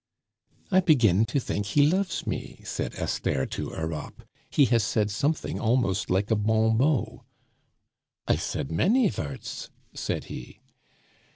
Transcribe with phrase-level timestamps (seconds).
[0.71, 5.59] "I begin to think he loves me," said Esther to Europe; "he has said something
[5.59, 7.23] almost like a bon mot."
[8.27, 10.59] "I said many vorts," said he.